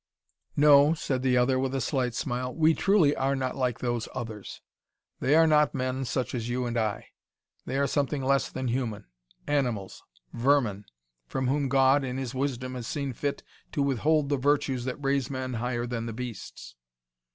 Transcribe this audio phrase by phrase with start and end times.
[0.57, 4.59] "No," said the other with a slight smile, "we truly are not like those others.
[5.19, 7.09] They are not men such as you and I.
[7.67, 9.05] They are something less than human:
[9.45, 10.01] animals
[10.33, 10.85] vermin!
[11.27, 13.43] from whom God, in His wisdom, has seen fit
[13.73, 16.73] to withhold the virtues that raise men higher than the beasts."